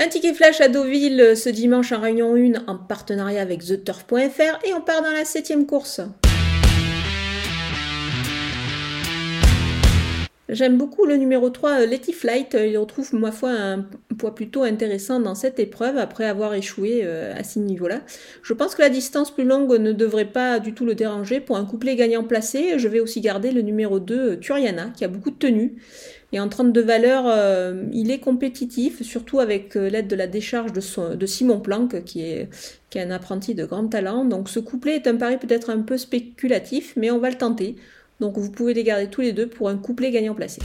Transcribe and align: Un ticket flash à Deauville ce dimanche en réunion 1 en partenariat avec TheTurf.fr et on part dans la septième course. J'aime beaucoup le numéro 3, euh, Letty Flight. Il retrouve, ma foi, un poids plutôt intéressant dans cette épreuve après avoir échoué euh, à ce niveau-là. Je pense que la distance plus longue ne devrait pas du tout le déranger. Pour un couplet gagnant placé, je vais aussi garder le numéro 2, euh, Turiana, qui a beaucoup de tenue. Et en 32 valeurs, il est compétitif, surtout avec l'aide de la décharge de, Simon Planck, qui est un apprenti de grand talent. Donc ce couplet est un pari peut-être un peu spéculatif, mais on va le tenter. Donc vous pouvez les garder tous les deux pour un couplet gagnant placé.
Un 0.00 0.06
ticket 0.06 0.32
flash 0.32 0.60
à 0.60 0.68
Deauville 0.68 1.36
ce 1.36 1.48
dimanche 1.48 1.90
en 1.90 2.00
réunion 2.00 2.36
1 2.36 2.68
en 2.68 2.76
partenariat 2.76 3.42
avec 3.42 3.64
TheTurf.fr 3.64 4.64
et 4.64 4.72
on 4.72 4.80
part 4.80 5.02
dans 5.02 5.10
la 5.10 5.24
septième 5.24 5.66
course. 5.66 6.00
J'aime 10.48 10.78
beaucoup 10.78 11.04
le 11.04 11.16
numéro 11.16 11.50
3, 11.50 11.82
euh, 11.82 11.86
Letty 11.86 12.14
Flight. 12.14 12.56
Il 12.58 12.78
retrouve, 12.78 13.12
ma 13.14 13.32
foi, 13.32 13.50
un 13.50 13.84
poids 14.16 14.34
plutôt 14.34 14.62
intéressant 14.62 15.20
dans 15.20 15.34
cette 15.34 15.58
épreuve 15.58 15.98
après 15.98 16.24
avoir 16.24 16.54
échoué 16.54 17.02
euh, 17.04 17.34
à 17.36 17.44
ce 17.44 17.58
niveau-là. 17.58 18.00
Je 18.42 18.54
pense 18.54 18.74
que 18.74 18.80
la 18.80 18.88
distance 18.88 19.30
plus 19.30 19.44
longue 19.44 19.78
ne 19.78 19.92
devrait 19.92 20.24
pas 20.24 20.58
du 20.58 20.72
tout 20.72 20.86
le 20.86 20.94
déranger. 20.94 21.40
Pour 21.40 21.58
un 21.58 21.66
couplet 21.66 21.96
gagnant 21.96 22.24
placé, 22.24 22.78
je 22.78 22.88
vais 22.88 22.98
aussi 22.98 23.20
garder 23.20 23.50
le 23.50 23.60
numéro 23.60 24.00
2, 24.00 24.14
euh, 24.14 24.36
Turiana, 24.36 24.90
qui 24.96 25.04
a 25.04 25.08
beaucoup 25.08 25.30
de 25.30 25.36
tenue. 25.36 25.76
Et 26.32 26.40
en 26.40 26.48
32 26.48 26.82
valeurs, 26.82 27.74
il 27.90 28.10
est 28.10 28.18
compétitif, 28.18 29.02
surtout 29.02 29.40
avec 29.40 29.76
l'aide 29.76 30.08
de 30.08 30.14
la 30.14 30.26
décharge 30.26 30.74
de, 30.74 31.26
Simon 31.26 31.58
Planck, 31.58 32.04
qui 32.04 32.20
est 32.20 32.50
un 32.96 33.10
apprenti 33.10 33.54
de 33.54 33.64
grand 33.64 33.88
talent. 33.88 34.26
Donc 34.26 34.50
ce 34.50 34.60
couplet 34.60 34.96
est 34.96 35.06
un 35.06 35.16
pari 35.16 35.38
peut-être 35.38 35.70
un 35.70 35.80
peu 35.80 35.96
spéculatif, 35.96 36.92
mais 36.96 37.10
on 37.10 37.18
va 37.18 37.30
le 37.30 37.36
tenter. 37.36 37.76
Donc 38.20 38.36
vous 38.36 38.50
pouvez 38.50 38.74
les 38.74 38.84
garder 38.84 39.08
tous 39.08 39.20
les 39.20 39.32
deux 39.32 39.48
pour 39.48 39.68
un 39.68 39.76
couplet 39.76 40.10
gagnant 40.10 40.34
placé. 40.34 40.60